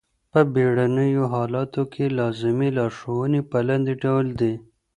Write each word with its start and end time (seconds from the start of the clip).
په 0.31 0.39
بېړنیو 0.53 1.23
حالاتو 1.33 1.81
کي 1.93 2.05
لازمي 2.19 2.69
لارښووني 2.77 3.41
په 3.49 3.57
لاندي 3.67 3.95
ډول 4.03 4.25
دي. 4.39 4.53